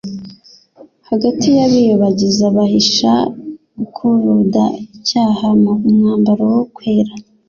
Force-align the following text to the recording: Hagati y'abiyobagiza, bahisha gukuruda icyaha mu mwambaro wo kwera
Hagati 1.09 1.47
y'abiyobagiza, 1.57 2.43
bahisha 2.57 3.13
gukuruda 3.77 4.63
icyaha 4.95 5.47
mu 5.61 5.71
mwambaro 5.97 6.43
wo 6.55 6.63
kwera 6.75 7.13